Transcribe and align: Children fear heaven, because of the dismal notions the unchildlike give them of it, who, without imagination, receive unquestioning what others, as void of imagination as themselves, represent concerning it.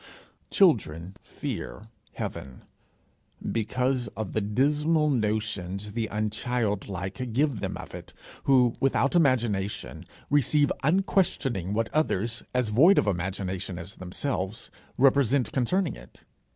Children 0.49 1.15
fear 1.21 1.87
heaven, 2.13 2.63
because 3.51 4.07
of 4.17 4.33
the 4.33 4.41
dismal 4.41 5.11
notions 5.11 5.91
the 5.91 6.07
unchildlike 6.11 7.33
give 7.33 7.59
them 7.59 7.77
of 7.77 7.93
it, 7.93 8.11
who, 8.45 8.73
without 8.79 9.15
imagination, 9.15 10.03
receive 10.31 10.71
unquestioning 10.81 11.73
what 11.75 11.91
others, 11.93 12.41
as 12.51 12.69
void 12.69 12.97
of 12.97 13.05
imagination 13.05 13.77
as 13.77 13.97
themselves, 13.97 14.71
represent 14.97 15.51
concerning 15.51 15.95
it. 15.95 16.23